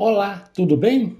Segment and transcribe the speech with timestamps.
[0.00, 1.16] Olá, tudo bem?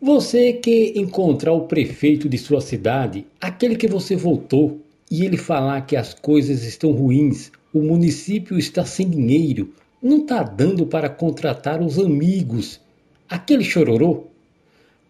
[0.00, 5.82] Você que encontrar o prefeito de sua cidade, aquele que você votou, e ele falar
[5.82, 11.82] que as coisas estão ruins, o município está sem dinheiro, não está dando para contratar
[11.82, 12.80] os amigos,
[13.28, 14.28] aquele chororô,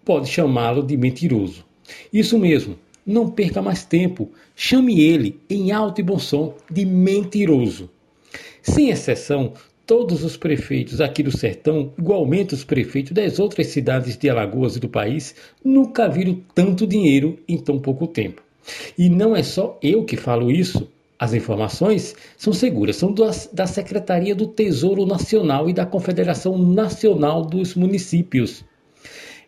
[0.05, 1.65] pode chamá-lo de mentiroso.
[2.13, 2.77] Isso mesmo,
[3.07, 7.89] não perca mais tempo, chame ele, em alto e bom som, de mentiroso.
[8.61, 9.53] Sem exceção,
[9.91, 14.79] todos os prefeitos aqui do sertão, igualmente os prefeitos das outras cidades de Alagoas e
[14.79, 18.41] do país, nunca viram tanto dinheiro em tão pouco tempo.
[18.97, 20.89] E não é só eu que falo isso.
[21.19, 23.13] As informações são seguras, são
[23.53, 28.65] da Secretaria do Tesouro Nacional e da Confederação Nacional dos Municípios.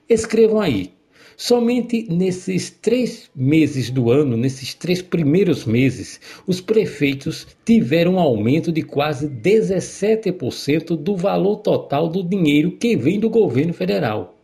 [0.09, 0.93] Escrevam aí,
[1.37, 8.71] Somente nesses três meses do ano, nesses três primeiros meses, os prefeitos tiveram um aumento
[8.71, 14.37] de quase 17% do valor total do dinheiro que vem do governo federal.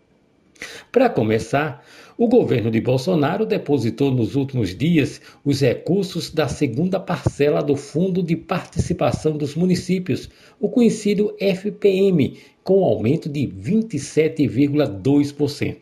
[0.91, 7.62] Para começar, o governo de Bolsonaro depositou nos últimos dias os recursos da segunda parcela
[7.62, 15.77] do Fundo de Participação dos Municípios, o conhecido FPM, com aumento de 27,2%.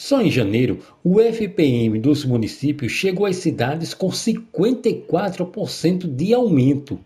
[0.00, 7.00] Só em janeiro, o FPM dos municípios chegou às cidades com 54% de aumento.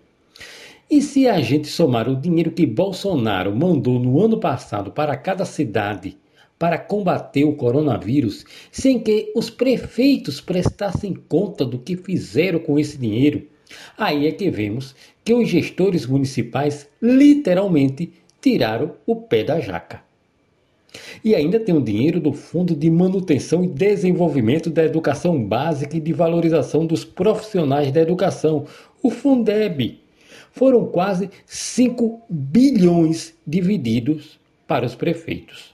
[0.91, 5.47] E se a gente somar o dinheiro que Bolsonaro mandou no ano passado para cada
[5.47, 6.19] cidade
[6.59, 12.99] para combater o coronavírus, sem que os prefeitos prestassem conta do que fizeram com esse
[12.99, 13.49] dinheiro,
[13.97, 20.12] aí é que vemos que os gestores municipais literalmente tiraram o pé da jaca.
[21.25, 26.01] E ainda tem o dinheiro do Fundo de Manutenção e Desenvolvimento da Educação Básica e
[26.01, 28.67] de Valorização dos Profissionais da Educação,
[29.03, 30.01] o Fundeb.
[30.53, 35.73] Foram quase 5 bilhões divididos para os prefeitos.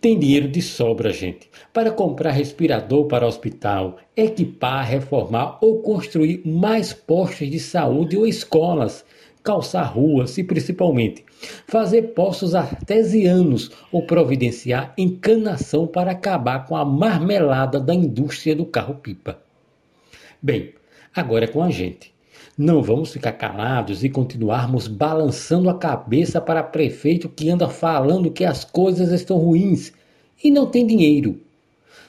[0.00, 6.92] Tem dinheiro de sobra, gente, para comprar respirador para hospital, equipar, reformar ou construir mais
[6.92, 9.04] postos de saúde ou escolas
[9.44, 11.22] calçar ruas e, principalmente,
[11.68, 19.38] fazer poços artesianos ou providenciar encanação para acabar com a marmelada da indústria do carro-pipa.
[20.42, 20.72] Bem,
[21.14, 22.12] agora é com a gente.
[22.56, 28.44] Não vamos ficar calados e continuarmos balançando a cabeça para prefeito que anda falando que
[28.44, 29.92] as coisas estão ruins
[30.42, 31.38] e não tem dinheiro.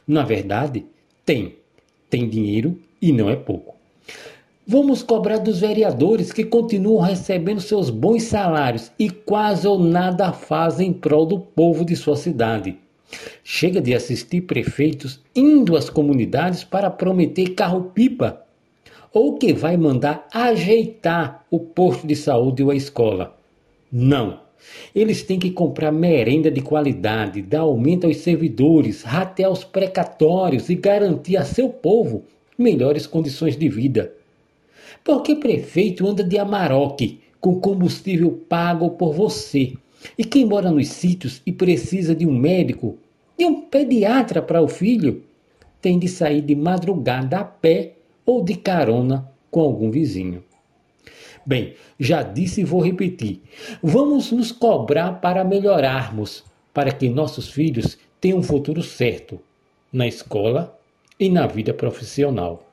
[0.07, 0.85] Na verdade,
[1.25, 1.55] tem.
[2.09, 3.75] Tem dinheiro e não é pouco.
[4.67, 10.89] Vamos cobrar dos vereadores que continuam recebendo seus bons salários e quase ou nada fazem
[10.89, 12.75] em prol do povo de sua cidade.
[13.43, 18.41] Chega de assistir prefeitos indo às comunidades para prometer carro-pipa
[19.13, 23.37] ou que vai mandar ajeitar o posto de saúde ou a escola.
[23.91, 24.39] Não.
[24.95, 30.75] Eles têm que comprar merenda de qualidade, dar aumento aos servidores, ratear os precatórios e
[30.75, 32.23] garantir a seu povo
[32.57, 34.11] melhores condições de vida.
[35.03, 39.73] Porque prefeito anda de Amarok, com combustível pago por você.
[40.17, 42.97] E quem mora nos sítios e precisa de um médico,
[43.37, 45.23] de um pediatra para o filho,
[45.81, 47.93] tem de sair de madrugada a pé
[48.25, 50.43] ou de carona com algum vizinho.
[51.45, 53.41] Bem, já disse e vou repetir.
[53.83, 59.39] Vamos nos cobrar para melhorarmos, para que nossos filhos tenham um futuro certo
[59.93, 60.77] na escola
[61.19, 62.67] e na vida profissional.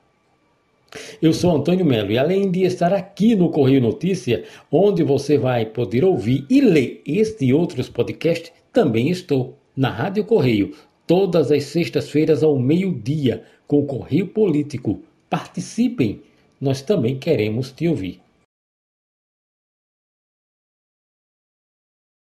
[1.21, 5.65] Eu sou Antônio Melo e além de estar aqui no Correio Notícia, onde você vai
[5.65, 10.75] poder ouvir e ler este e outros podcasts, também estou na Rádio Correio,
[11.07, 15.01] todas as sextas-feiras ao meio-dia, com o Correio Político.
[15.29, 16.21] Participem,
[16.61, 18.19] nós também queremos te ouvir.